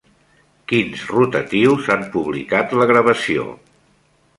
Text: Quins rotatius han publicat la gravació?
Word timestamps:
Quins 0.73 1.03
rotatius 1.11 1.93
han 1.97 2.09
publicat 2.19 2.77
la 2.83 2.93
gravació? 2.95 3.51